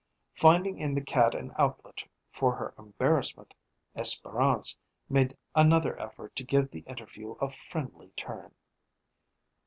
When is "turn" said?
8.15-8.51